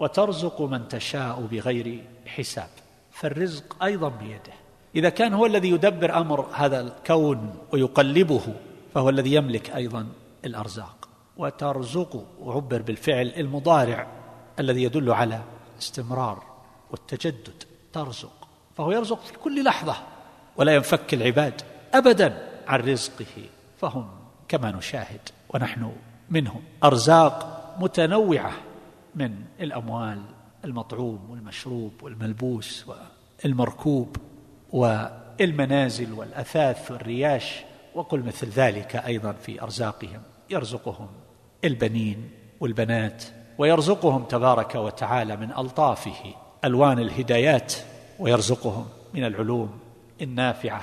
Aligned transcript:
وترزق 0.00 0.60
من 0.60 0.88
تشاء 0.88 1.40
بغير 1.40 2.04
حساب 2.26 2.68
فالرزق 3.12 3.84
أيضا 3.84 4.08
بيده. 4.08 4.52
إذا 4.94 5.08
كان 5.08 5.34
هو 5.34 5.46
الذي 5.46 5.70
يدبر 5.70 6.16
أمر 6.16 6.46
هذا 6.52 6.80
الكون 6.80 7.54
ويقلبه 7.72 8.54
فهو 8.94 9.08
الذي 9.08 9.34
يملك 9.34 9.70
أيضا 9.70 10.06
الأرزاق. 10.44 11.08
وترزق 11.36 12.24
وعبر 12.40 12.82
بالفعل 12.82 13.32
المضارع 13.36 14.06
الذي 14.58 14.82
يدل 14.82 15.12
على 15.12 15.40
استمرار 15.78 16.42
والتجدد 16.90 17.62
ترزق. 17.92 18.48
فهو 18.76 18.92
يرزق 18.92 19.20
في 19.20 19.32
كل 19.32 19.64
لحظة 19.64 19.96
ولا 20.56 20.74
ينفك 20.74 21.14
العباد 21.14 21.62
ابدا 21.94 22.48
عن 22.66 22.80
رزقه. 22.80 23.44
فهم 23.78 24.08
كما 24.48 24.70
نشاهد 24.70 25.28
ونحن 25.48 25.92
منهم. 26.30 26.62
أرزاق 26.84 27.56
متنوعة 27.80 28.52
من 29.14 29.34
الأموال 29.60 30.22
المطعوم 30.64 31.30
والمشروب 31.30 31.92
والملبوس 32.02 32.86
والمركوب 33.44 34.16
والمنازل 34.72 36.12
والأثاث 36.12 36.90
والرياش 36.90 37.54
وقل 37.94 38.22
مثل 38.22 38.48
ذلك 38.48 38.96
أيضا 38.96 39.32
في 39.32 39.62
أرزاقهم. 39.62 40.22
يرزقهم 40.50 41.08
البنين 41.64 42.30
والبنات 42.60 43.24
ويرزقهم 43.58 44.24
تبارك 44.24 44.74
وتعالى 44.74 45.36
من 45.36 45.52
ألطافه 45.52 46.34
ألوان 46.64 46.98
الهدايات 46.98 47.74
ويرزقهم 48.18 48.86
من 49.14 49.24
العلوم 49.24 49.78
النافعة 50.22 50.82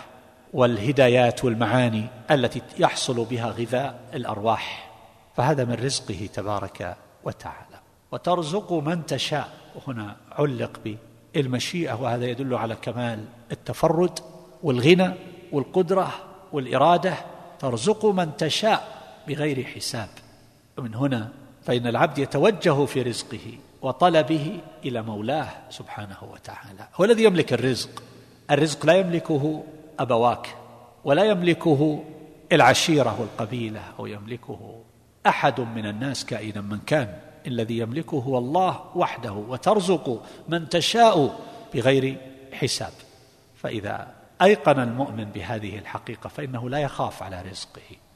والهدايات 0.54 1.46
والمعاني 1.46 2.06
التي 2.32 2.62
يحصل 2.80 3.26
بها 3.26 3.50
غذاء 3.50 4.00
الأرواح. 4.14 4.92
فهذا 5.36 5.66
من 5.66 5.74
رزقه 5.74 6.30
تبارك 6.34 6.98
وتعالى. 7.24 7.87
وترزق 8.12 8.74
من 8.74 9.06
تشاء. 9.06 9.50
وهنا 9.76 10.16
علق 10.32 10.98
بالمشيئة 11.36 11.94
وهذا 11.94 12.26
يدل 12.26 12.54
على 12.56 12.76
كمال 12.76 13.26
التفرد 13.52 14.20
والغنى 14.64 15.14
والقدرة 15.52 16.14
والإرادة. 16.54 17.14
ترزق 17.60 18.06
من 18.06 18.38
تشاء 18.38 19.04
بغير 19.28 19.64
حساب. 19.64 20.10
ومن 20.78 20.96
هنا 20.96 21.30
فإن 21.66 21.88
العبد 21.88 22.18
يتوجه 22.18 22.86
في 22.86 23.02
رزقه 23.02 23.58
وطلبه 23.82 24.60
إلى 24.86 25.02
مولاه 25.02 25.50
سبحانه 25.70 26.18
وتعالى. 26.34 26.88
هو 26.96 27.06
الذي 27.06 27.24
يملك 27.24 27.54
الرزق. 27.54 28.04
الرزق 28.52 28.86
لا 28.86 28.94
يملكه 28.94 29.64
أبواك 30.00 30.56
ولا 31.04 31.24
يملكه 31.24 32.04
العشيرة 32.52 33.22
والقبيله 33.22 33.82
أو 34.00 34.06
يملكه 34.06 34.80
أحد 35.28 35.62
من 35.62 35.86
الناس 35.86 36.26
كائنا 36.26 36.62
من 36.62 36.80
كان 36.80 37.20
الذي 37.48 37.78
يملكه 37.78 38.18
هو 38.18 38.38
الله 38.38 38.84
وحده 38.96 39.32
وترزق 39.32 40.24
من 40.48 40.70
تشاء 40.70 41.40
بغير 41.74 42.18
حساب. 42.54 42.94
فإذا 43.56 44.14
أيقن 44.42 44.80
المؤمن 44.80 45.26
بهذه 45.26 45.78
الحقيقة 45.78 46.28
فإنه 46.28 46.70
لا 46.70 46.78
يخاف 46.78 47.24
على 47.24 47.42
رزقه. 47.42 48.07